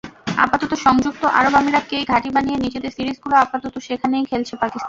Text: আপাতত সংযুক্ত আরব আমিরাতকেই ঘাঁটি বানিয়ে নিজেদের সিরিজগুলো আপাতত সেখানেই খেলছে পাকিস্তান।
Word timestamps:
আপাতত 0.37 0.71
সংযুক্ত 0.85 1.23
আরব 1.39 1.53
আমিরাতকেই 1.55 2.03
ঘাঁটি 2.05 2.29
বানিয়ে 2.35 2.57
নিজেদের 2.57 2.91
সিরিজগুলো 2.91 3.35
আপাতত 3.37 3.75
সেখানেই 3.87 4.27
খেলছে 4.29 4.53
পাকিস্তান। 4.53 4.79